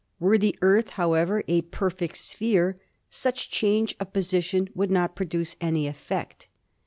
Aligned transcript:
Were 0.19 0.39
the 0.39 0.57
Earth, 0.63 0.89
however, 0.97 1.43
a 1.47 1.61
perfect 1.61 2.17
sphere 2.17 2.81
such 3.11 3.51
change 3.51 3.93
of 3.99 4.13
position 4.13 4.67
would 4.73 4.89
not 4.89 5.15
produce 5.15 5.55
any 5.61 5.85
effect. 5.85 6.47